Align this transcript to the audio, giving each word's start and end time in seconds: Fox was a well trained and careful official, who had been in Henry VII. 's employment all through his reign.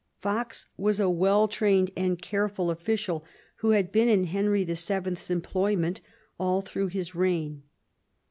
Fox 0.19 0.67
was 0.77 0.99
a 0.99 1.07
well 1.11 1.47
trained 1.47 1.91
and 1.95 2.19
careful 2.19 2.71
official, 2.71 3.23
who 3.57 3.69
had 3.69 3.91
been 3.91 4.09
in 4.09 4.23
Henry 4.23 4.63
VII. 4.63 4.73
's 5.13 5.29
employment 5.29 6.01
all 6.39 6.61
through 6.63 6.87
his 6.87 7.13
reign. 7.13 7.61